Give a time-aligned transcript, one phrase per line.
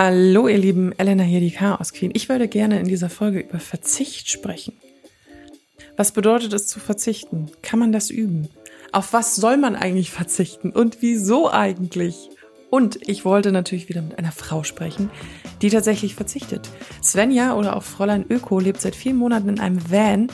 [0.00, 2.12] Hallo ihr Lieben, Elena hier, die Chaos Queen.
[2.14, 4.74] Ich würde gerne in dieser Folge über Verzicht sprechen.
[5.96, 7.50] Was bedeutet es zu verzichten?
[7.62, 8.46] Kann man das üben?
[8.92, 12.30] Auf was soll man eigentlich verzichten und wieso eigentlich?
[12.70, 15.10] Und ich wollte natürlich wieder mit einer Frau sprechen,
[15.62, 16.70] die tatsächlich verzichtet.
[17.02, 20.28] Svenja oder auch Fräulein Öko lebt seit vielen Monaten in einem Van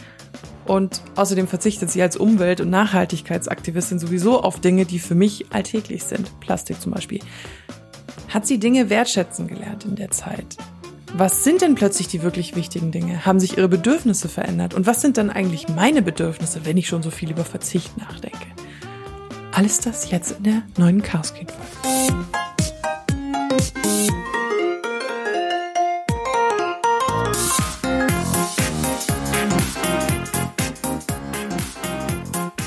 [0.67, 6.05] und außerdem verzichtet sie als Umwelt- und Nachhaltigkeitsaktivistin sowieso auf Dinge, die für mich alltäglich
[6.05, 6.39] sind.
[6.41, 7.21] Plastik zum Beispiel.
[8.29, 10.57] Hat sie Dinge wertschätzen gelernt in der Zeit?
[11.17, 13.25] Was sind denn plötzlich die wirklich wichtigen Dinge?
[13.25, 14.75] Haben sich ihre Bedürfnisse verändert?
[14.75, 18.47] Und was sind dann eigentlich meine Bedürfnisse, wenn ich schon so viel über Verzicht nachdenke?
[19.53, 22.34] Alles das jetzt in der neuen Chaos Kind Folge.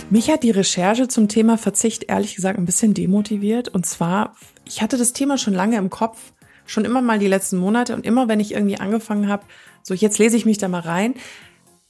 [0.10, 3.68] Mich hat die Recherche zum Thema Verzicht ehrlich gesagt ein bisschen demotiviert.
[3.68, 6.32] Und zwar, ich hatte das Thema schon lange im Kopf,
[6.66, 9.44] schon immer mal die letzten Monate und immer wenn ich irgendwie angefangen habe,
[9.84, 11.16] so jetzt lese ich mich da mal rein,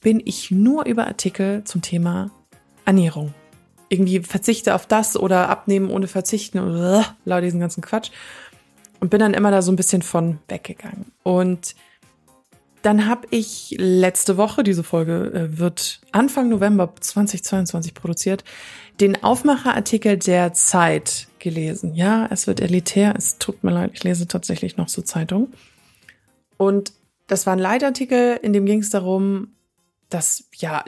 [0.00, 2.32] bin ich nur über Artikel zum Thema
[2.84, 3.34] Ernährung.
[3.88, 8.10] Irgendwie verzichte auf das oder abnehmen ohne verzichten oder laut diesen ganzen Quatsch.
[8.98, 11.12] Und bin dann immer da so ein bisschen von weggegangen.
[11.22, 11.76] Und
[12.82, 18.44] dann habe ich letzte Woche, diese Folge äh, wird Anfang November 2022 produziert,
[19.00, 21.94] den Aufmacherartikel der Zeit gelesen.
[21.94, 25.48] Ja, es wird elitär, es tut mir leid, ich lese tatsächlich noch so Zeitung.
[26.56, 26.92] Und
[27.26, 29.52] das war ein Leitartikel, in dem ging es darum,
[30.08, 30.84] dass ja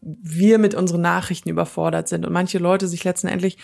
[0.00, 3.58] wir mit unseren Nachrichten überfordert sind und manche Leute sich letztendlich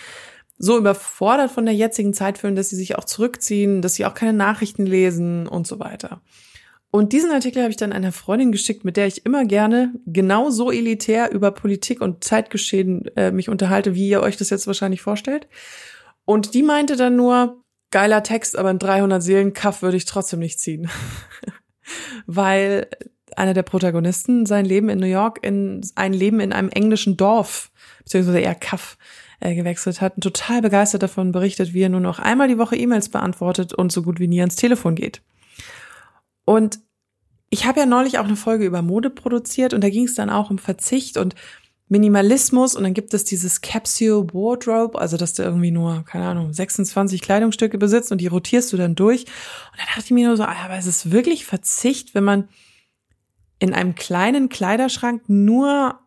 [0.58, 4.14] so überfordert von der jetzigen Zeit fühlen, dass sie sich auch zurückziehen, dass sie auch
[4.14, 6.20] keine Nachrichten lesen und so weiter.
[6.96, 10.72] Und diesen Artikel habe ich dann einer Freundin geschickt, mit der ich immer gerne genauso
[10.72, 15.46] elitär über Politik und Zeitgeschehen äh, mich unterhalte, wie ihr euch das jetzt wahrscheinlich vorstellt.
[16.24, 20.38] Und die meinte dann nur, geiler Text, aber ein 300 Seelen Kaff würde ich trotzdem
[20.38, 20.88] nicht ziehen.
[22.26, 22.88] Weil
[23.36, 27.72] einer der Protagonisten sein Leben in New York in ein Leben in einem englischen Dorf,
[28.04, 28.96] beziehungsweise eher Kaff,
[29.40, 32.76] äh, gewechselt hat und total begeistert davon berichtet, wie er nur noch einmal die Woche
[32.76, 35.20] E-Mails beantwortet und so gut wie nie ans Telefon geht.
[36.46, 36.85] Und
[37.50, 40.30] ich habe ja neulich auch eine Folge über Mode produziert und da ging es dann
[40.30, 41.34] auch um Verzicht und
[41.88, 46.52] Minimalismus und dann gibt es dieses Capsule Wardrobe, also dass du irgendwie nur, keine Ahnung,
[46.52, 49.22] 26 Kleidungsstücke besitzt und die rotierst du dann durch.
[49.22, 52.48] Und dann dachte ich mir nur so, ah, aber es ist wirklich Verzicht, wenn man
[53.60, 56.00] in einem kleinen Kleiderschrank nur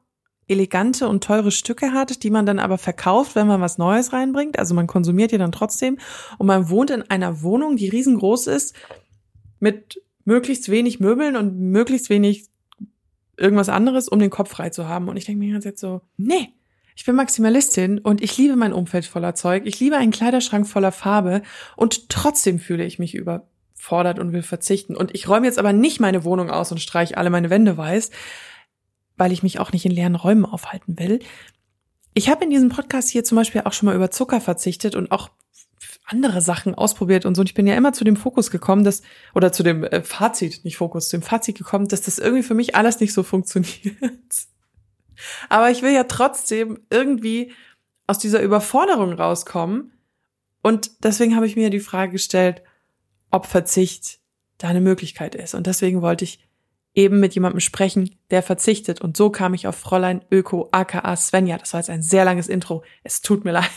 [0.49, 4.59] elegante und teure Stücke hat, die man dann aber verkauft, wenn man was Neues reinbringt.
[4.59, 5.97] Also man konsumiert ja dann trotzdem
[6.39, 8.75] und man wohnt in einer Wohnung, die riesengroß ist,
[9.59, 12.49] mit möglichst wenig Möbeln und möglichst wenig
[13.37, 15.07] irgendwas anderes, um den Kopf frei zu haben.
[15.07, 16.53] Und ich denke mir ganz jetzt so, nee,
[16.95, 19.63] ich bin Maximalistin und ich liebe mein Umfeld voller Zeug.
[19.65, 21.41] Ich liebe einen Kleiderschrank voller Farbe
[21.77, 24.97] und trotzdem fühle ich mich überfordert und will verzichten.
[24.97, 28.11] Und ich räume jetzt aber nicht meine Wohnung aus und streiche alle meine Wände weiß,
[29.15, 31.19] weil ich mich auch nicht in leeren Räumen aufhalten will.
[32.13, 35.11] Ich habe in diesem Podcast hier zum Beispiel auch schon mal über Zucker verzichtet und
[35.11, 35.29] auch
[36.09, 37.41] andere Sachen ausprobiert und so.
[37.41, 39.01] Und ich bin ja immer zu dem Fokus gekommen, dass,
[39.35, 42.55] oder zu dem äh, Fazit, nicht Fokus, zu dem Fazit gekommen, dass das irgendwie für
[42.55, 43.73] mich alles nicht so funktioniert.
[45.49, 47.51] Aber ich will ja trotzdem irgendwie
[48.07, 49.93] aus dieser Überforderung rauskommen.
[50.61, 52.63] Und deswegen habe ich mir die Frage gestellt,
[53.29, 54.19] ob Verzicht
[54.57, 55.53] da eine Möglichkeit ist.
[55.53, 56.45] Und deswegen wollte ich
[56.95, 59.01] eben mit jemandem sprechen, der verzichtet.
[59.01, 61.57] Und so kam ich auf Fräulein Öko aka Svenja.
[61.57, 62.83] Das war jetzt ein sehr langes Intro.
[63.03, 63.69] Es tut mir leid.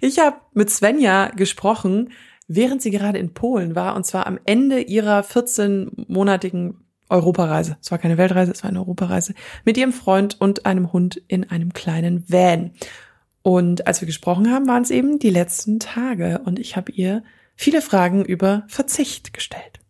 [0.00, 2.12] Ich habe mit Svenja gesprochen,
[2.48, 6.74] während sie gerade in Polen war, und zwar am Ende ihrer 14-monatigen
[7.08, 7.76] Europareise.
[7.82, 9.34] Es war keine Weltreise, es war eine Europareise.
[9.64, 12.72] Mit ihrem Freund und einem Hund in einem kleinen Van.
[13.42, 17.22] Und als wir gesprochen haben, waren es eben die letzten Tage und ich habe ihr
[17.56, 19.80] viele Fragen über Verzicht gestellt.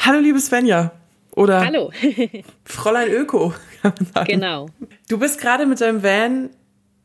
[0.00, 0.92] Hallo, liebe Svenja.
[1.38, 1.92] Oder Hallo.
[2.64, 4.26] Fräulein Öko, kann man sagen.
[4.26, 4.68] Genau.
[5.08, 6.50] Du bist gerade mit deinem Van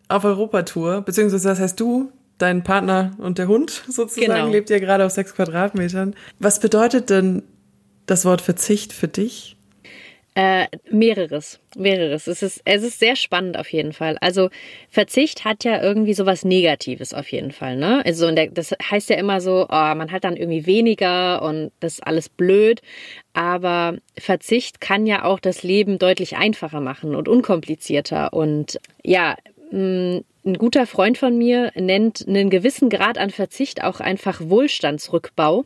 [0.07, 4.47] auf Europatour, beziehungsweise das heißt du, dein Partner und der Hund sozusagen, genau.
[4.49, 6.15] lebt ja gerade auf sechs Quadratmetern.
[6.39, 7.43] Was bedeutet denn
[8.07, 9.55] das Wort Verzicht für dich?
[10.35, 12.25] Äh, mehreres, mehreres.
[12.25, 14.17] Es ist, es ist sehr spannend auf jeden Fall.
[14.19, 14.49] Also
[14.89, 17.75] Verzicht hat ja irgendwie sowas Negatives auf jeden Fall.
[17.75, 18.03] Ne?
[18.03, 21.93] Also der, das heißt ja immer so, oh, man hat dann irgendwie weniger und das
[21.95, 22.81] ist alles blöd.
[23.33, 28.33] Aber Verzicht kann ja auch das Leben deutlich einfacher machen und unkomplizierter.
[28.33, 29.35] Und ja,
[29.69, 35.65] mm, ein guter Freund von mir nennt einen gewissen Grad an Verzicht auch einfach Wohlstandsrückbau.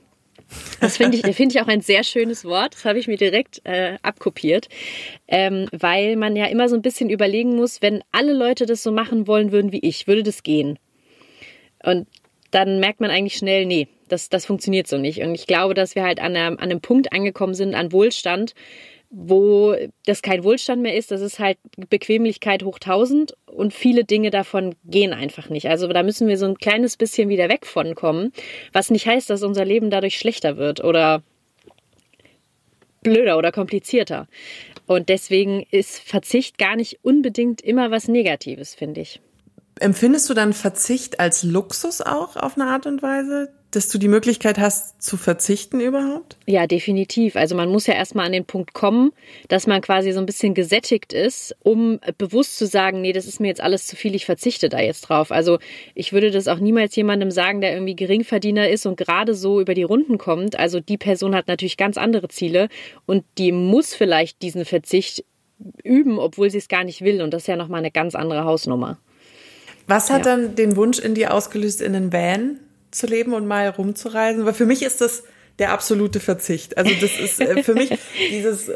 [0.79, 2.75] Das finde ich, finde ich auch ein sehr schönes Wort.
[2.75, 4.69] Das habe ich mir direkt äh, abkopiert,
[5.27, 8.91] ähm, weil man ja immer so ein bisschen überlegen muss, wenn alle Leute das so
[8.91, 10.79] machen wollen würden wie ich, würde das gehen?
[11.83, 12.07] Und
[12.51, 15.21] dann merkt man eigentlich schnell, nee, das, das funktioniert so nicht.
[15.21, 18.53] Und ich glaube, dass wir halt an, einer, an einem Punkt angekommen sind, an Wohlstand,
[19.09, 19.75] wo
[20.06, 21.57] das kein Wohlstand mehr ist, das ist halt
[21.89, 25.69] Bequemlichkeit hoch tausend und viele Dinge davon gehen einfach nicht.
[25.69, 28.33] Also da müssen wir so ein kleines bisschen wieder weg von kommen,
[28.74, 31.24] was nicht heißt, dass unser Leben dadurch schlechter wird oder
[33.01, 34.27] blöder oder komplizierter.
[34.86, 39.21] Und deswegen ist Verzicht gar nicht unbedingt immer was Negatives, finde ich.
[39.80, 43.54] Empfindest du dann Verzicht als Luxus auch auf eine Art und Weise?
[43.72, 46.38] Dass du die Möglichkeit hast zu verzichten überhaupt?
[46.46, 47.36] Ja, definitiv.
[47.36, 49.12] Also man muss ja erstmal an den Punkt kommen,
[49.50, 53.40] dass man quasi so ein bisschen gesättigt ist, um bewusst zu sagen, nee, das ist
[53.40, 55.31] mir jetzt alles zu viel, ich verzichte da jetzt drauf.
[55.31, 55.60] Also
[55.96, 59.74] ich würde das auch niemals jemandem sagen, der irgendwie Geringverdiener ist und gerade so über
[59.74, 60.58] die Runden kommt.
[60.58, 62.69] Also die Person hat natürlich ganz andere Ziele
[63.06, 65.25] und die muss vielleicht diesen Verzicht
[65.84, 67.22] üben, obwohl sie es gar nicht will.
[67.22, 68.98] Und das ist ja nochmal eine ganz andere Hausnummer.
[69.88, 70.36] Was hat ja.
[70.36, 72.60] dann den Wunsch in dir ausgelöst, in den Van
[72.92, 74.45] zu leben und mal rumzureisen.
[74.45, 75.24] Weil für mich ist das
[75.60, 76.78] der absolute Verzicht.
[76.78, 77.89] Also das ist äh, für mich
[78.31, 78.69] dieses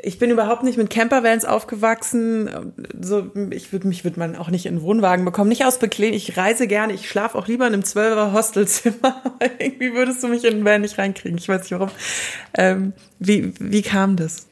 [0.00, 2.72] ich bin überhaupt nicht mit Campervans aufgewachsen.
[2.98, 5.48] So, ich würde mich würde man auch nicht in einen Wohnwagen bekommen.
[5.48, 6.16] Nicht aus Bekleben.
[6.16, 6.92] Ich reise gerne.
[6.92, 9.22] Ich schlafe auch lieber in einem Zwölfer Hostelzimmer.
[9.58, 11.38] irgendwie würdest du mich in einen Van nicht reinkriegen.
[11.38, 11.90] Ich weiß nicht warum.
[12.54, 14.47] Ähm, wie wie kam das?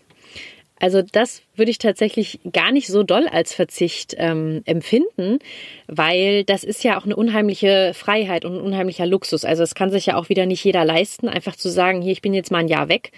[0.79, 5.39] Also das würde ich tatsächlich gar nicht so doll als Verzicht ähm, empfinden,
[5.87, 9.45] weil das ist ja auch eine unheimliche Freiheit und ein unheimlicher Luxus.
[9.45, 12.23] Also es kann sich ja auch wieder nicht jeder leisten, einfach zu sagen, hier, ich
[12.23, 13.13] bin jetzt mal ein Jahr weg.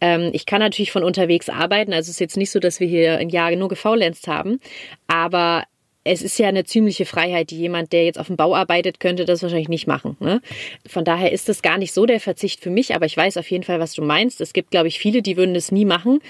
[0.00, 2.88] Ähm, ich kann natürlich von unterwegs arbeiten, also es ist jetzt nicht so, dass wir
[2.88, 4.58] hier ein Jahr nur gefaulenzt haben,
[5.06, 5.64] aber
[6.04, 9.24] es ist ja eine ziemliche Freiheit, die jemand, der jetzt auf dem Bau arbeitet, könnte
[9.24, 10.16] das wahrscheinlich nicht machen.
[10.20, 10.42] Ne?
[10.86, 13.50] Von daher ist das gar nicht so der Verzicht für mich, aber ich weiß auf
[13.50, 14.42] jeden Fall, was du meinst.
[14.42, 16.20] Es gibt, glaube ich, viele, die würden das nie machen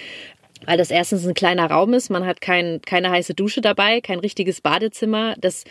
[0.66, 4.18] weil das erstens ein kleiner Raum ist, man hat kein, keine heiße Dusche dabei, kein
[4.18, 5.34] richtiges Badezimmer.
[5.38, 5.64] Das,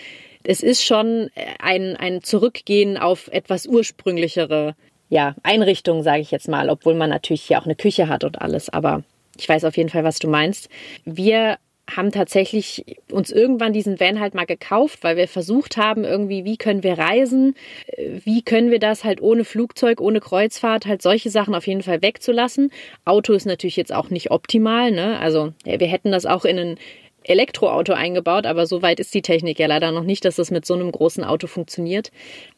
[0.44, 1.30] es ist schon
[1.60, 4.76] ein, ein Zurückgehen auf etwas ursprünglichere
[5.10, 8.42] ja, Einrichtungen, sage ich jetzt mal, obwohl man natürlich hier auch eine Küche hat und
[8.42, 8.70] alles.
[8.70, 9.04] Aber
[9.38, 10.70] ich weiß auf jeden Fall, was du meinst.
[11.06, 11.58] Wir
[11.90, 16.58] haben tatsächlich uns irgendwann diesen Van halt mal gekauft, weil wir versucht haben, irgendwie, wie
[16.58, 17.56] können wir reisen,
[17.98, 22.02] wie können wir das halt ohne Flugzeug, ohne Kreuzfahrt, halt solche Sachen auf jeden Fall
[22.02, 22.72] wegzulassen.
[23.06, 25.20] Auto ist natürlich jetzt auch nicht optimal, ne?
[25.20, 26.78] Also wir hätten das auch in ein
[27.26, 30.66] Elektroauto eingebaut, aber so weit ist die Technik ja leider noch nicht, dass das mit
[30.66, 32.12] so einem großen Auto funktioniert.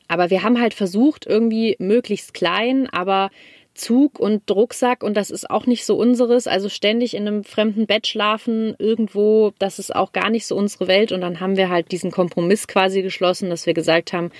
[0.08, 3.30] Aber wir haben halt versucht, irgendwie möglichst klein, aber
[3.76, 6.48] Zug und Rucksack und das ist auch nicht so unseres.
[6.48, 10.88] Also ständig in einem fremden Bett schlafen irgendwo, das ist auch gar nicht so unsere
[10.88, 11.12] Welt.
[11.12, 14.32] Und dann haben wir halt diesen Kompromiss quasi geschlossen, dass wir gesagt haben,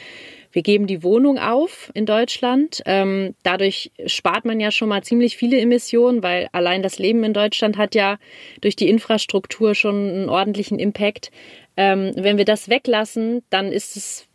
[0.52, 2.82] wir geben die Wohnung auf in Deutschland.
[2.86, 7.34] Ähm, dadurch spart man ja schon mal ziemlich viele Emissionen, weil allein das Leben in
[7.34, 8.18] Deutschland hat ja
[8.62, 11.30] durch die Infrastruktur schon einen ordentlichen Impact.
[11.76, 14.28] Ähm, wenn wir das weglassen, dann ist es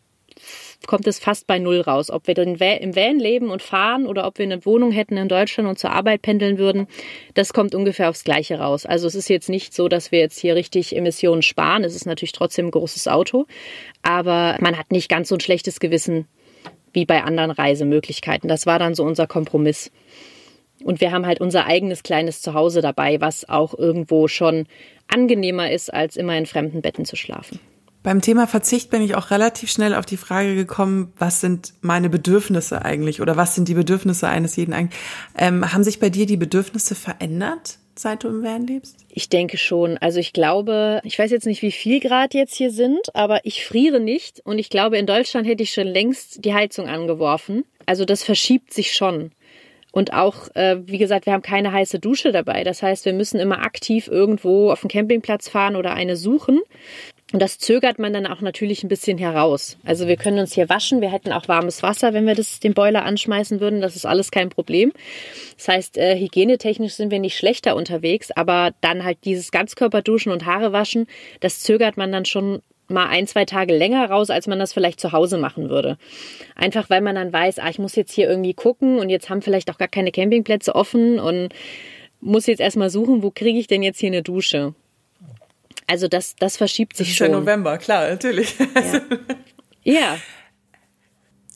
[0.87, 2.11] kommt es fast bei Null raus.
[2.11, 2.59] Ob wir im
[2.97, 6.23] Van leben und fahren oder ob wir eine Wohnung hätten in Deutschland und zur Arbeit
[6.23, 6.87] pendeln würden,
[7.35, 8.87] das kommt ungefähr aufs Gleiche raus.
[8.87, 11.85] Also es ist jetzt nicht so, dass wir jetzt hier richtig Emissionen sparen.
[11.85, 13.47] Es ist natürlich trotzdem ein großes Auto,
[14.03, 16.27] aber man hat nicht ganz so ein schlechtes Gewissen
[16.93, 18.49] wie bei anderen Reisemöglichkeiten.
[18.49, 19.91] Das war dann so unser Kompromiss.
[20.83, 24.67] Und wir haben halt unser eigenes kleines Zuhause dabei, was auch irgendwo schon
[25.09, 27.61] angenehmer ist, als immer in fremden Betten zu schlafen.
[28.03, 32.09] Beim Thema Verzicht bin ich auch relativ schnell auf die Frage gekommen, was sind meine
[32.09, 34.99] Bedürfnisse eigentlich oder was sind die Bedürfnisse eines jeden eigentlich?
[35.37, 38.97] Ähm, haben sich bei dir die Bedürfnisse verändert, seit du im Van lebst?
[39.11, 39.99] Ich denke schon.
[39.99, 43.67] Also ich glaube, ich weiß jetzt nicht, wie viel Grad jetzt hier sind, aber ich
[43.67, 47.65] friere nicht und ich glaube, in Deutschland hätte ich schon längst die Heizung angeworfen.
[47.85, 49.33] Also das verschiebt sich schon.
[49.93, 52.65] Und auch, äh, wie gesagt, wir haben keine heiße Dusche dabei.
[52.65, 56.61] Das heißt, wir müssen immer aktiv irgendwo auf den Campingplatz fahren oder eine suchen.
[57.33, 59.77] Und das zögert man dann auch natürlich ein bisschen heraus.
[59.85, 61.01] Also wir können uns hier waschen.
[61.01, 63.81] Wir hätten auch warmes Wasser, wenn wir das den Boiler anschmeißen würden.
[63.81, 64.93] Das ist alles kein Problem.
[65.57, 70.45] Das heißt, äh, hygienetechnisch sind wir nicht schlechter unterwegs, aber dann halt dieses Ganzkörperduschen und
[70.45, 71.07] Haare waschen,
[71.39, 74.99] das zögert man dann schon mal ein, zwei Tage länger raus, als man das vielleicht
[74.99, 75.99] zu Hause machen würde.
[76.57, 79.43] Einfach weil man dann weiß, ah, ich muss jetzt hier irgendwie gucken und jetzt haben
[79.43, 81.51] vielleicht auch gar keine Campingplätze offen und
[82.21, 84.75] muss jetzt erstmal suchen, wo kriege ich denn jetzt hier eine Dusche?
[85.91, 87.33] Also das, das verschiebt sich das ist schon.
[87.33, 88.57] Ja November, klar, natürlich.
[88.59, 89.01] Ja.
[89.83, 90.19] ja.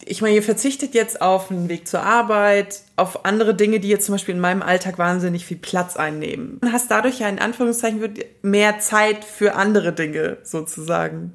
[0.05, 4.07] Ich meine, ihr verzichtet jetzt auf einen Weg zur Arbeit, auf andere Dinge, die jetzt
[4.07, 6.59] zum Beispiel in meinem Alltag wahnsinnig viel Platz einnehmen.
[6.61, 8.12] Du hast dadurch ja in Anführungszeichen
[8.43, 11.33] mehr Zeit für andere Dinge sozusagen.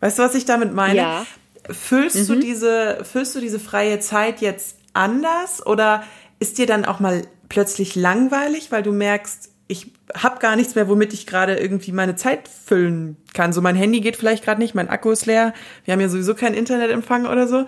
[0.00, 0.96] Weißt du, was ich damit meine?
[0.96, 1.26] Ja.
[1.70, 2.26] Füllst mhm.
[2.26, 6.04] du diese, füllst du diese freie Zeit jetzt anders oder
[6.38, 10.88] ist dir dann auch mal plötzlich langweilig, weil du merkst, ich habe gar nichts mehr,
[10.88, 13.52] womit ich gerade irgendwie meine Zeit füllen kann.
[13.52, 16.34] So mein Handy geht vielleicht gerade nicht, mein Akku ist leer, wir haben ja sowieso
[16.34, 17.64] keinen Internetempfang oder so.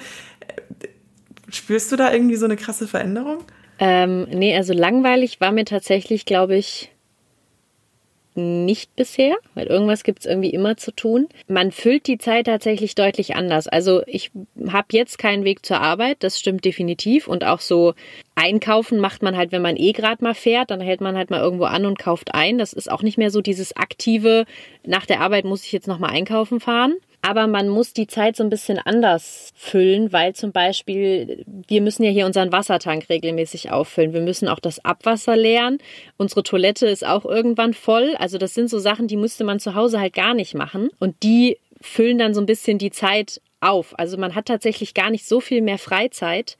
[1.49, 3.39] Spürst du da irgendwie so eine krasse Veränderung?
[3.79, 6.94] Ähm, nee, also langweilig war mir tatsächlich, glaube ich,
[8.37, 11.29] nicht bisher, weil irgendwas gibt es irgendwie immer zu tun.
[11.49, 13.69] Man füllt die Zeit tatsächlich deutlich anders.
[13.69, 14.31] Also ich
[14.69, 17.29] habe jetzt keinen Weg zur Arbeit, das stimmt definitiv.
[17.29, 17.95] Und auch so
[18.35, 21.41] einkaufen macht man halt, wenn man eh gerade mal fährt, dann hält man halt mal
[21.41, 22.59] irgendwo an und kauft ein.
[22.59, 24.45] Das ist auch nicht mehr so dieses aktive,
[24.85, 26.95] nach der Arbeit muss ich jetzt nochmal einkaufen fahren.
[27.26, 32.02] Aber man muss die Zeit so ein bisschen anders füllen, weil zum Beispiel wir müssen
[32.02, 34.12] ja hier unseren Wassertank regelmäßig auffüllen.
[34.12, 35.78] Wir müssen auch das Abwasser leeren.
[36.19, 38.14] Unsere Toilette ist auch irgendwann voll.
[38.19, 40.90] Also das sind so Sachen, die müsste man zu Hause halt gar nicht machen.
[40.99, 43.99] Und die füllen dann so ein bisschen die Zeit auf.
[43.99, 46.59] Also man hat tatsächlich gar nicht so viel mehr Freizeit,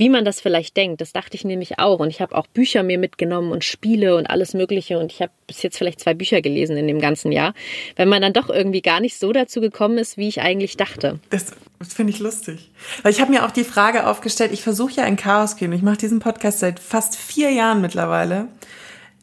[0.00, 1.02] wie man das vielleicht denkt.
[1.02, 2.00] Das dachte ich nämlich auch.
[2.00, 4.98] Und ich habe auch Bücher mir mitgenommen und Spiele und alles Mögliche.
[4.98, 7.52] Und ich habe bis jetzt vielleicht zwei Bücher gelesen in dem ganzen Jahr,
[7.96, 11.20] wenn man dann doch irgendwie gar nicht so dazu gekommen ist, wie ich eigentlich dachte.
[11.28, 12.70] Das, das finde ich lustig.
[13.02, 15.70] Weil ich habe mir auch die Frage aufgestellt, ich versuche ja ein Chaos gehen.
[15.72, 18.48] Ich mache diesen Podcast seit fast vier Jahren mittlerweile.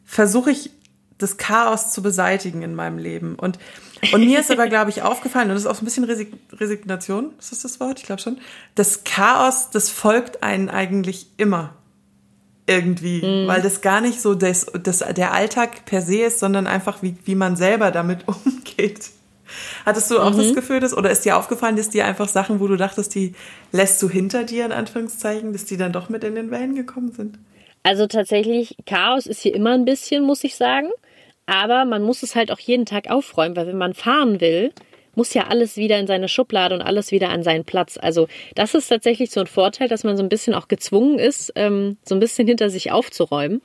[0.06, 0.70] Versuche ich
[1.18, 3.34] das Chaos zu beseitigen in meinem Leben.
[3.34, 3.58] Und
[4.12, 6.32] und mir ist aber, glaube ich, aufgefallen, und das ist auch so ein bisschen Resig
[6.52, 7.98] Resignation, ist das das Wort?
[7.98, 8.38] Ich glaube schon.
[8.74, 11.74] Das Chaos, das folgt einen eigentlich immer.
[12.66, 13.22] Irgendwie.
[13.22, 13.48] Mm.
[13.48, 17.16] Weil das gar nicht so das, das, der Alltag per se ist, sondern einfach, wie,
[17.24, 19.10] wie man selber damit umgeht.
[19.86, 20.38] Hattest du auch mhm.
[20.38, 23.34] das Gefühl, dass, oder ist dir aufgefallen, dass dir einfach Sachen, wo du dachtest, die
[23.72, 27.12] lässt du hinter dir, in Anführungszeichen, dass die dann doch mit in den Wellen gekommen
[27.12, 27.38] sind?
[27.82, 30.90] Also tatsächlich, Chaos ist hier immer ein bisschen, muss ich sagen.
[31.48, 34.70] Aber man muss es halt auch jeden Tag aufräumen, weil wenn man fahren will,
[35.14, 37.98] muss ja alles wieder in seine Schublade und alles wieder an seinen Platz.
[38.00, 41.50] Also das ist tatsächlich so ein Vorteil, dass man so ein bisschen auch gezwungen ist,
[41.56, 43.62] ähm, so ein bisschen hinter sich aufzuräumen.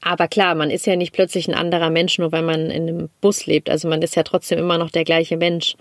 [0.00, 3.08] Aber klar, man ist ja nicht plötzlich ein anderer Mensch, nur weil man in einem
[3.20, 3.70] Bus lebt.
[3.70, 5.76] Also man ist ja trotzdem immer noch der gleiche Mensch.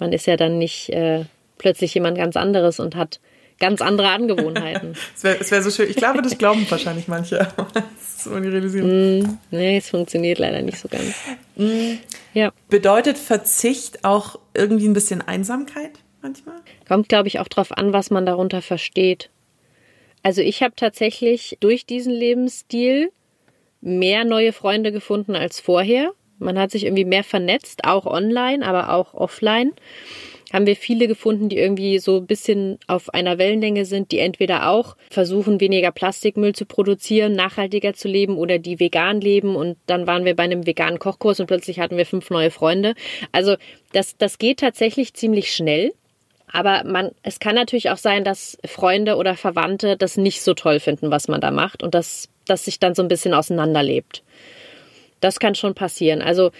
[0.00, 1.26] Man ist ja dann nicht äh,
[1.58, 3.20] plötzlich jemand ganz anderes und hat
[3.58, 4.94] ganz andere Angewohnheiten.
[5.14, 5.88] Es wäre wär so schön.
[5.88, 7.38] Ich glaube, das glauben wahrscheinlich manche.
[7.74, 9.20] das realisieren.
[9.20, 11.14] Mm, nee, es funktioniert leider nicht so ganz.
[11.56, 11.98] Mm.
[12.32, 12.52] Ja.
[12.68, 15.92] Bedeutet Verzicht auch irgendwie ein bisschen Einsamkeit
[16.22, 16.56] manchmal?
[16.88, 19.30] Kommt, glaube ich, auch drauf an, was man darunter versteht.
[20.22, 23.12] Also ich habe tatsächlich durch diesen Lebensstil
[23.80, 26.12] mehr neue Freunde gefunden als vorher.
[26.38, 29.72] Man hat sich irgendwie mehr vernetzt, auch online, aber auch offline
[30.54, 34.70] haben wir viele gefunden, die irgendwie so ein bisschen auf einer Wellenlänge sind, die entweder
[34.70, 39.56] auch versuchen, weniger Plastikmüll zu produzieren, nachhaltiger zu leben oder die vegan leben.
[39.56, 42.94] Und dann waren wir bei einem veganen Kochkurs und plötzlich hatten wir fünf neue Freunde.
[43.32, 43.56] Also
[43.92, 45.92] das, das geht tatsächlich ziemlich schnell.
[46.46, 50.78] Aber man, es kann natürlich auch sein, dass Freunde oder Verwandte das nicht so toll
[50.78, 54.22] finden, was man da macht und dass, dass sich dann so ein bisschen auseinanderlebt.
[55.18, 56.22] Das kann schon passieren.
[56.22, 56.52] Also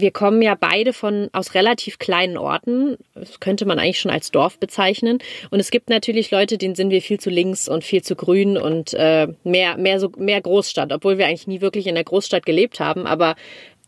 [0.00, 2.96] wir kommen ja beide von aus relativ kleinen Orten.
[3.14, 5.18] Das könnte man eigentlich schon als Dorf bezeichnen.
[5.50, 8.56] Und es gibt natürlich Leute, denen sind wir viel zu links und viel zu grün
[8.56, 12.46] und äh, mehr, mehr so mehr Großstadt, obwohl wir eigentlich nie wirklich in der Großstadt
[12.46, 13.06] gelebt haben.
[13.06, 13.34] Aber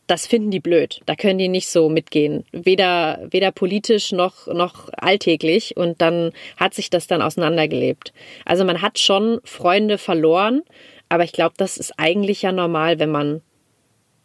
[0.07, 1.01] das finden die blöd.
[1.07, 2.45] Da können die nicht so mitgehen.
[2.51, 5.77] Weder, weder politisch noch, noch alltäglich.
[5.77, 8.13] Und dann hat sich das dann auseinandergelebt.
[8.45, 10.63] Also man hat schon Freunde verloren.
[11.09, 13.43] Aber ich glaube, das ist eigentlich ja normal, wenn man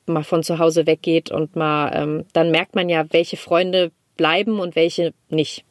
[0.08, 4.60] mal von zu Hause weggeht und mal, ähm, dann merkt man ja, welche Freunde bleiben
[4.60, 5.64] und welche nicht.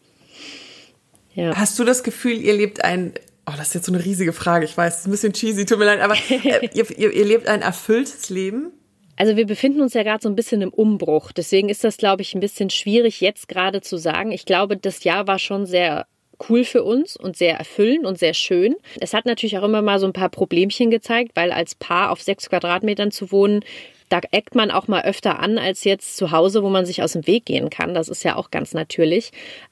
[1.34, 1.56] Ja.
[1.56, 3.12] Hast du das Gefühl, ihr lebt ein,
[3.46, 5.64] oh, das ist jetzt so eine riesige Frage, ich weiß, es ist ein bisschen cheesy,
[5.64, 8.72] tut mir leid, aber äh, ihr, ihr, ihr lebt ein erfülltes Leben?
[9.16, 11.30] Also wir befinden uns ja gerade so ein bisschen im Umbruch.
[11.30, 14.32] Deswegen ist das, glaube ich, ein bisschen schwierig jetzt gerade zu sagen.
[14.32, 16.06] Ich glaube, das Jahr war schon sehr
[16.48, 18.74] cool für uns und sehr erfüllend und sehr schön.
[19.00, 22.22] Es hat natürlich auch immer mal so ein paar Problemchen gezeigt, weil als Paar auf
[22.22, 23.64] sechs Quadratmetern zu wohnen,
[24.08, 27.12] da eckt man auch mal öfter an als jetzt zu Hause, wo man sich aus
[27.12, 27.94] dem Weg gehen kann.
[27.94, 29.30] Das ist ja auch ganz natürlich.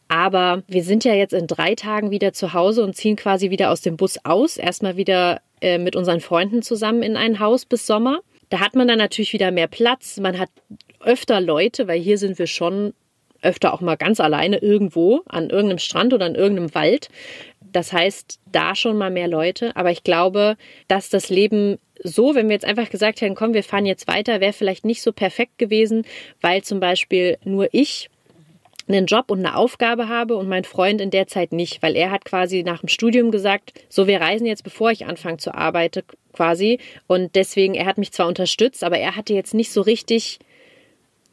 [0.09, 3.71] Aber wir sind ja jetzt in drei Tagen wieder zu Hause und ziehen quasi wieder
[3.71, 4.57] aus dem Bus aus.
[4.57, 8.21] Erstmal wieder äh, mit unseren Freunden zusammen in ein Haus bis Sommer.
[8.49, 10.19] Da hat man dann natürlich wieder mehr Platz.
[10.19, 10.51] Man hat
[11.01, 12.95] öfter Leute, weil hier sind wir schon
[13.43, 17.09] öfter auch mal ganz alleine irgendwo an irgendeinem Strand oder an irgendeinem Wald.
[17.73, 19.75] Das heißt, da schon mal mehr Leute.
[19.77, 20.57] Aber ich glaube,
[20.89, 24.41] dass das Leben so, wenn wir jetzt einfach gesagt hätten, komm, wir fahren jetzt weiter,
[24.41, 26.05] wäre vielleicht nicht so perfekt gewesen,
[26.41, 28.11] weil zum Beispiel nur ich
[28.89, 32.11] einen Job und eine Aufgabe habe und mein Freund in der Zeit nicht, weil er
[32.11, 36.03] hat quasi nach dem Studium gesagt, so wir reisen jetzt, bevor ich anfange zu arbeiten,
[36.33, 36.79] quasi.
[37.07, 40.41] Und deswegen, er hat mich zwar unterstützt, aber er hatte jetzt nicht so richtig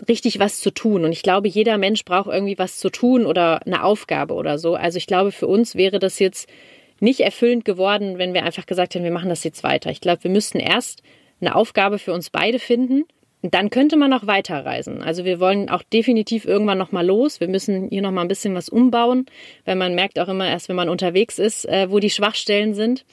[0.07, 1.03] richtig was zu tun.
[1.03, 4.75] Und ich glaube, jeder Mensch braucht irgendwie was zu tun oder eine Aufgabe oder so.
[4.75, 6.49] Also ich glaube, für uns wäre das jetzt
[6.99, 9.89] nicht erfüllend geworden, wenn wir einfach gesagt hätten, wir machen das jetzt weiter.
[9.89, 11.01] Ich glaube, wir müssten erst
[11.41, 13.05] eine Aufgabe für uns beide finden.
[13.41, 15.01] Dann könnte man auch weiterreisen.
[15.01, 17.39] Also wir wollen auch definitiv irgendwann noch mal los.
[17.39, 19.27] Wir müssen hier noch mal ein bisschen was umbauen,
[19.63, 23.05] weil man merkt auch immer erst, wenn man unterwegs ist, äh, wo die Schwachstellen sind.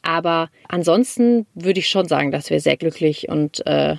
[0.00, 3.96] Aber ansonsten würde ich schon sagen, dass wir sehr glücklich und äh,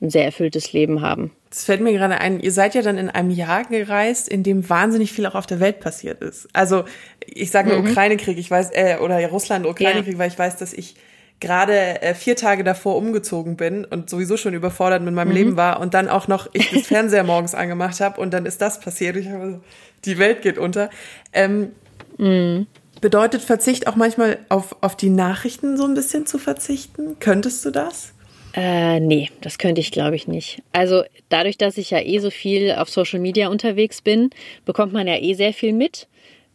[0.00, 1.30] ein sehr erfülltes Leben haben.
[1.50, 4.68] Das fällt mir gerade ein, ihr seid ja dann in einem Jahr gereist, in dem
[4.68, 6.48] wahnsinnig viel auch auf der Welt passiert ist.
[6.52, 6.84] Also
[7.26, 7.90] ich sage nur mhm.
[7.90, 10.18] Ukraine-Krieg, ich weiß, äh, oder Russland-Ukraine-Krieg, ja.
[10.18, 10.94] weil ich weiß, dass ich
[11.40, 15.34] gerade äh, vier Tage davor umgezogen bin und sowieso schon überfordert mit meinem mhm.
[15.34, 18.62] Leben war und dann auch noch ich das Fernseher morgens angemacht habe und dann ist
[18.62, 19.16] das passiert.
[19.16, 19.60] Ich habe so,
[20.04, 20.90] die Welt geht unter.
[21.32, 21.72] Ähm,
[22.18, 22.66] mhm.
[23.00, 27.16] Bedeutet Verzicht auch manchmal auf, auf die Nachrichten so ein bisschen zu verzichten?
[27.18, 28.12] Könntest du das?
[28.54, 30.62] Äh, nee, das könnte ich glaube ich nicht.
[30.72, 34.30] Also dadurch, dass ich ja eh so viel auf Social Media unterwegs bin,
[34.64, 36.08] bekommt man ja eh sehr viel mit.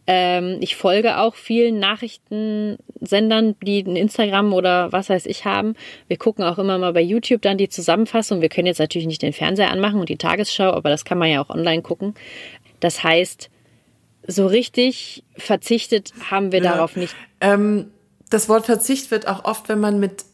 [0.08, 5.76] Ähm, ich folge auch vielen Nachrichtensendern, die ein Instagram oder was weiß ich haben.
[6.08, 8.42] Wir gucken auch immer mal bei YouTube dann die Zusammenfassung.
[8.42, 11.30] Wir können jetzt natürlich nicht den Fernseher anmachen und die Tagesschau, aber das kann man
[11.30, 12.14] ja auch online gucken.
[12.82, 13.50] Das heißt,
[14.28, 16.74] so richtig verzichtet haben wir ja.
[16.74, 17.16] darauf nicht.
[17.42, 17.92] Ähm,
[18.30, 20.26] das Wort Verzicht wird auch oft, wenn man mit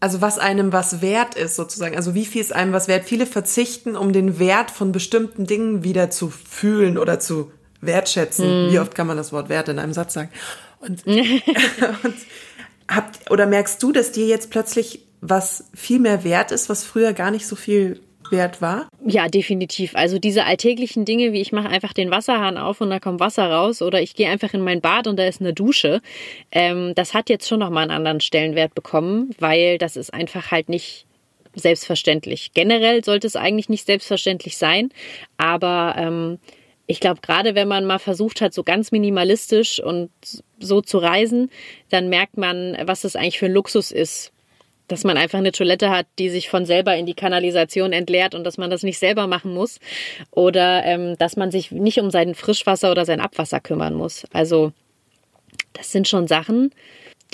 [0.00, 3.04] also was einem was wert ist sozusagen, also wie viel ist einem was wert.
[3.04, 7.52] Viele verzichten, um den Wert von bestimmten Dingen wieder zu fühlen oder zu
[7.82, 8.68] wertschätzen.
[8.68, 8.72] Mm.
[8.72, 10.30] Wie oft kann man das Wort Wert in einem Satz sagen?
[10.80, 12.14] Und, und
[12.88, 17.12] habt, oder merkst du, dass dir jetzt plötzlich was viel mehr wert ist, was früher
[17.12, 18.88] gar nicht so viel wert war?
[19.04, 19.94] Ja, definitiv.
[19.94, 23.50] Also diese alltäglichen Dinge, wie ich mache einfach den Wasserhahn auf und da kommt Wasser
[23.50, 26.00] raus oder ich gehe einfach in mein Bad und da ist eine Dusche.
[26.52, 30.68] Ähm, das hat jetzt schon nochmal einen anderen Stellenwert bekommen, weil das ist einfach halt
[30.68, 31.06] nicht
[31.54, 32.52] selbstverständlich.
[32.54, 34.90] Generell sollte es eigentlich nicht selbstverständlich sein,
[35.36, 36.38] aber ähm,
[36.86, 40.10] ich glaube, gerade wenn man mal versucht hat, so ganz minimalistisch und
[40.58, 41.50] so zu reisen,
[41.88, 44.32] dann merkt man, was das eigentlich für ein Luxus ist,
[44.90, 48.44] dass man einfach eine Toilette hat, die sich von selber in die Kanalisation entleert und
[48.44, 49.78] dass man das nicht selber machen muss.
[50.30, 54.24] Oder ähm, dass man sich nicht um sein Frischwasser oder sein Abwasser kümmern muss.
[54.32, 54.72] Also
[55.74, 56.72] das sind schon Sachen,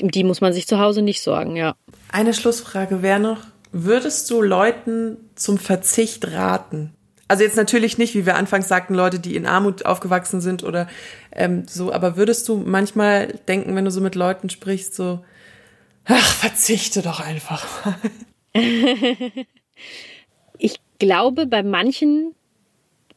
[0.00, 1.74] die muss man sich zu Hause nicht sorgen, ja.
[2.12, 3.40] Eine Schlussfrage wäre noch,
[3.72, 6.92] würdest du Leuten zum Verzicht raten?
[7.28, 10.88] Also jetzt natürlich nicht, wie wir anfangs sagten, Leute, die in Armut aufgewachsen sind oder
[11.33, 15.24] ähm, so, aber würdest du manchmal denken, wenn du so mit Leuten sprichst, so,
[16.07, 17.66] Ach, verzichte doch einfach.
[20.59, 22.35] ich glaube, bei manchen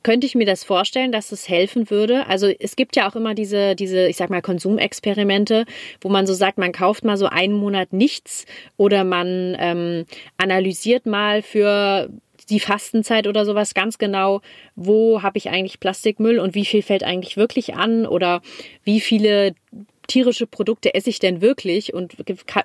[0.01, 2.25] könnte ich mir das vorstellen, dass es helfen würde.
[2.27, 5.65] Also es gibt ja auch immer diese, diese, ich sag mal, Konsumexperimente,
[6.01, 8.45] wo man so sagt, man kauft mal so einen Monat nichts
[8.77, 10.05] oder man ähm,
[10.37, 12.09] analysiert mal für
[12.49, 14.41] die Fastenzeit oder sowas ganz genau,
[14.75, 18.41] wo habe ich eigentlich Plastikmüll und wie viel fällt eigentlich wirklich an oder
[18.83, 19.53] wie viele
[20.09, 22.15] tierische Produkte esse ich denn wirklich und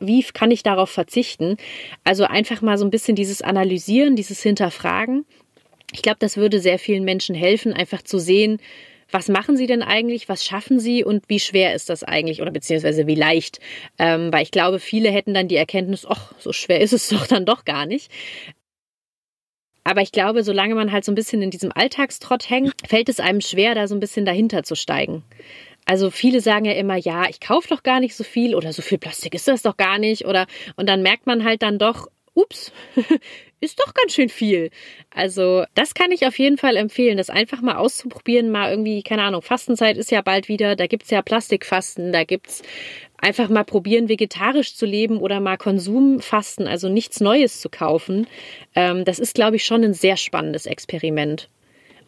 [0.00, 1.56] wie kann ich darauf verzichten?
[2.02, 5.24] Also einfach mal so ein bisschen dieses Analysieren, dieses Hinterfragen.
[5.92, 8.58] Ich glaube, das würde sehr vielen Menschen helfen, einfach zu sehen,
[9.10, 12.50] was machen sie denn eigentlich, was schaffen sie und wie schwer ist das eigentlich oder
[12.50, 13.60] beziehungsweise wie leicht.
[13.98, 17.26] Ähm, weil ich glaube, viele hätten dann die Erkenntnis, ach, so schwer ist es doch
[17.26, 18.10] dann doch gar nicht.
[19.84, 23.20] Aber ich glaube, solange man halt so ein bisschen in diesem Alltagstrott hängt, fällt es
[23.20, 25.22] einem schwer, da so ein bisschen dahinter zu steigen.
[25.86, 28.82] Also viele sagen ja immer, ja, ich kaufe doch gar nicht so viel oder so
[28.82, 32.08] viel Plastik ist das doch gar nicht oder und dann merkt man halt dann doch,
[32.34, 32.72] ups,
[33.60, 34.70] ist doch ganz schön viel.
[35.10, 39.22] Also das kann ich auf jeden Fall empfehlen, das einfach mal auszuprobieren, mal irgendwie, keine
[39.22, 42.62] Ahnung, Fastenzeit ist ja bald wieder, da gibt's ja Plastikfasten, da gibt's
[43.16, 48.26] einfach mal probieren, vegetarisch zu leben oder mal Konsumfasten, also nichts Neues zu kaufen.
[48.74, 51.48] Ähm, das ist, glaube ich, schon ein sehr spannendes Experiment.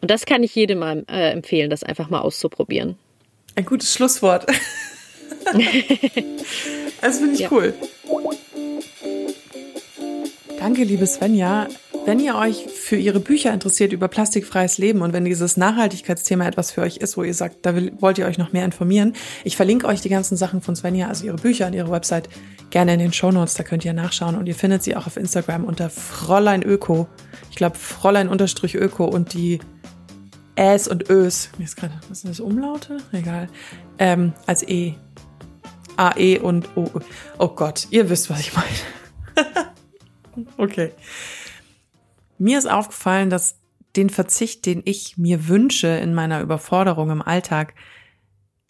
[0.01, 2.97] Und das kann ich jedem mal äh, empfehlen, das einfach mal auszuprobieren.
[3.57, 4.45] Ein gutes Schlusswort.
[7.01, 7.47] das finde ich ja.
[7.51, 7.73] cool.
[10.59, 11.67] Danke, liebe Svenja.
[12.05, 16.69] Wenn ihr euch für ihre Bücher interessiert über plastikfreies Leben und wenn dieses Nachhaltigkeitsthema etwas
[16.69, 19.55] für euch ist, wo ihr sagt, da will, wollt ihr euch noch mehr informieren, ich
[19.55, 22.29] verlinke euch die ganzen Sachen von Svenja, also ihre Bücher und ihre Website,
[22.69, 23.55] gerne in den Show Notes.
[23.55, 27.07] Da könnt ihr nachschauen und ihr findet sie auch auf Instagram unter Fräulein Öko.
[27.49, 29.59] Ich glaube Fräulein Unterstrich Öko und die
[30.57, 32.97] Äs und Ös, mir ist gerade, was sind das, Umlaute?
[33.11, 33.47] Egal,
[33.99, 34.95] ähm, als E.
[35.97, 36.89] A, E und O.
[37.37, 39.67] Oh Gott, ihr wisst, was ich meine.
[40.57, 40.91] okay.
[42.39, 43.59] Mir ist aufgefallen, dass
[43.95, 47.75] den Verzicht, den ich mir wünsche in meiner Überforderung im Alltag,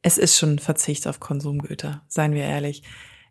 [0.01, 2.83] es ist schon ein Verzicht auf Konsumgüter, seien wir ehrlich.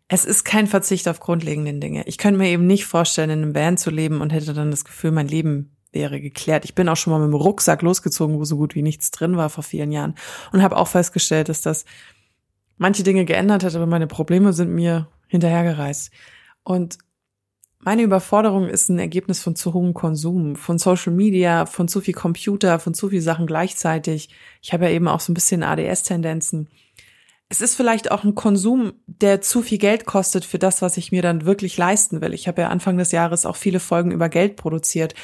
[0.07, 2.03] Es ist kein Verzicht auf grundlegenden Dinge.
[2.07, 4.85] Ich könnte mir eben nicht vorstellen, in einem Van zu leben und hätte dann das
[4.85, 6.63] Gefühl, mein Leben wäre geklärt.
[6.63, 9.35] Ich bin auch schon mal mit dem Rucksack losgezogen, wo so gut wie nichts drin
[9.35, 10.13] war vor vielen Jahren
[10.51, 11.85] und habe auch festgestellt, dass das
[12.77, 16.11] manche Dinge geändert hat, aber meine Probleme sind mir hinterhergereist.
[16.63, 16.99] Und
[17.79, 22.13] meine Überforderung ist ein Ergebnis von zu hohem Konsum, von Social Media, von zu viel
[22.13, 24.29] Computer, von zu viel Sachen gleichzeitig.
[24.61, 26.69] Ich habe ja eben auch so ein bisschen ADS-Tendenzen.
[27.49, 31.11] Es ist vielleicht auch ein Konsum, der zu viel Geld kostet für das, was ich
[31.11, 32.33] mir dann wirklich leisten will.
[32.33, 35.15] Ich habe ja Anfang des Jahres auch viele Folgen über Geld produziert.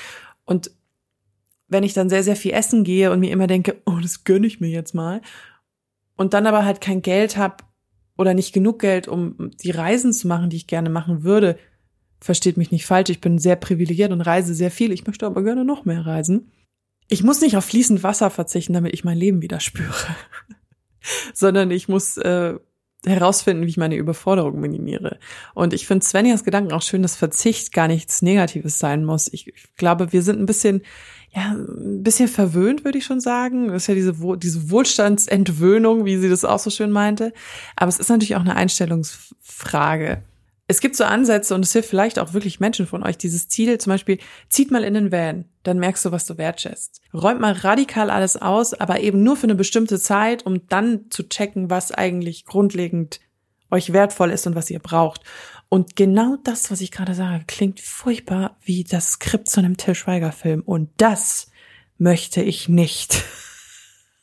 [0.46, 0.72] Und
[1.68, 4.48] wenn ich dann sehr, sehr viel essen gehe und mir immer denke, oh, das gönne
[4.48, 5.22] ich mir jetzt mal,
[6.16, 7.64] und dann aber halt kein Geld habe
[8.18, 11.58] oder nicht genug Geld, um die Reisen zu machen, die ich gerne machen würde,
[12.20, 15.44] versteht mich nicht falsch, ich bin sehr privilegiert und reise sehr viel, ich möchte aber
[15.44, 16.52] gerne noch mehr reisen.
[17.10, 19.94] Ich muss nicht auf fließend Wasser verzichten, damit ich mein Leben wieder spüre,
[21.34, 22.56] sondern ich muss äh,
[23.06, 25.20] herausfinden, wie ich meine Überforderung minimiere.
[25.54, 29.32] Und ich finde Svenjas Gedanken auch schön, dass Verzicht gar nichts Negatives sein muss.
[29.32, 30.84] Ich, ich glaube, wir sind ein bisschen
[31.36, 33.70] ja, ein bisschen verwöhnt, würde ich schon sagen.
[33.70, 37.34] Das ist ja diese, diese Wohlstandsentwöhnung, wie sie das auch so schön meinte.
[37.76, 40.22] Aber es ist natürlich auch eine Einstellungsfrage.
[40.68, 43.18] Es gibt so Ansätze und es hilft vielleicht auch wirklich Menschen von euch.
[43.18, 47.02] Dieses Ziel, zum Beispiel, zieht mal in den Van, dann merkst du, was du wertschätzt.
[47.14, 51.28] Räumt mal radikal alles aus, aber eben nur für eine bestimmte Zeit, um dann zu
[51.28, 53.20] checken, was eigentlich grundlegend
[53.72, 55.22] euch wertvoll ist und was ihr braucht.
[55.68, 59.96] Und genau das, was ich gerade sage, klingt furchtbar wie das Skript zu einem Till
[59.96, 60.62] Schweiger-Film.
[60.62, 61.48] Und das
[61.98, 63.24] möchte ich nicht.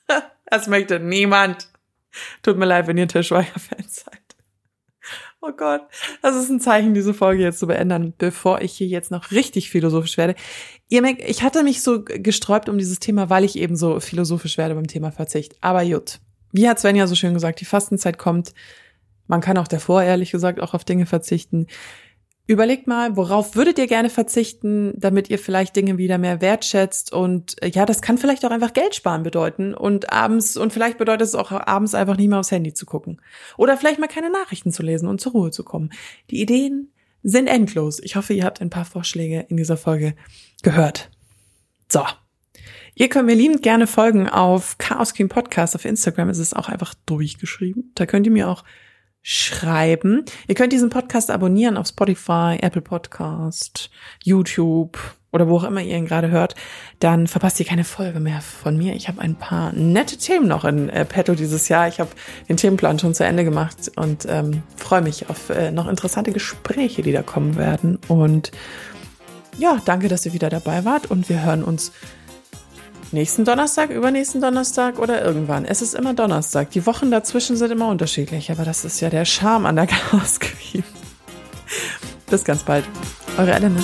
[0.47, 1.69] das möchte niemand.
[2.43, 4.20] Tut mir leid, wenn ihr Till Schweiger-Fans seid.
[5.43, 5.81] Oh Gott,
[6.21, 9.71] das ist ein Zeichen, diese Folge jetzt zu beenden, bevor ich hier jetzt noch richtig
[9.71, 10.35] philosophisch werde.
[10.89, 14.59] Ihr merkt, ich hatte mich so gesträubt um dieses Thema, weil ich eben so philosophisch
[14.59, 15.57] werde beim Thema Verzicht.
[15.63, 16.21] Aber gut.
[16.53, 18.53] Wie hat Sven ja so schön gesagt, die Fastenzeit kommt.
[19.29, 21.69] Man kann auch davor, ehrlich gesagt, auch auf Dinge verzichten.
[22.51, 27.63] Überlegt mal, worauf würdet ihr gerne verzichten, damit ihr vielleicht Dinge wieder mehr wertschätzt und
[27.63, 31.29] äh, ja, das kann vielleicht auch einfach Geld sparen bedeuten und abends und vielleicht bedeutet
[31.29, 33.21] es auch abends einfach nicht mehr aufs Handy zu gucken
[33.57, 35.91] oder vielleicht mal keine Nachrichten zu lesen und zur Ruhe zu kommen.
[36.31, 36.91] Die Ideen
[37.23, 38.01] sind endlos.
[38.03, 40.17] Ich hoffe, ihr habt ein paar Vorschläge in dieser Folge
[40.65, 41.09] gehört.
[41.89, 42.05] So.
[42.97, 46.29] Ihr könnt mir liebend gerne folgen auf Chaos Queen Podcast auf Instagram.
[46.31, 47.93] Es ist auch einfach durchgeschrieben.
[47.95, 48.65] Da könnt ihr mir auch
[49.23, 50.25] schreiben.
[50.49, 53.91] Ihr könnt diesen Podcast abonnieren auf Spotify, Apple Podcast,
[54.23, 54.99] YouTube
[55.33, 56.55] oder wo auch immer ihr ihn gerade hört.
[56.99, 58.95] Dann verpasst ihr keine Folge mehr von mir.
[58.95, 61.87] Ich habe ein paar nette Themen noch in äh, petto dieses Jahr.
[61.87, 62.11] Ich habe
[62.49, 67.03] den Themenplan schon zu Ende gemacht und ähm, freue mich auf äh, noch interessante Gespräche,
[67.03, 67.99] die da kommen werden.
[68.09, 68.51] Und
[69.59, 71.93] ja, danke, dass ihr wieder dabei wart und wir hören uns
[73.13, 75.65] nächsten Donnerstag, übernächsten Donnerstag oder irgendwann.
[75.65, 76.71] Es ist immer Donnerstag.
[76.71, 80.41] Die Wochen dazwischen sind immer unterschiedlich, aber das ist ja der Charme an der Chaos
[80.41, 80.85] Queen.
[82.29, 82.85] Bis ganz bald.
[83.39, 83.81] Eure Elena.